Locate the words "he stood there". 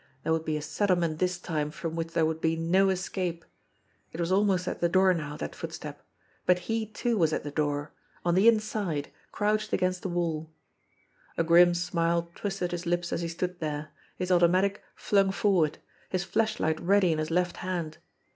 13.21-13.91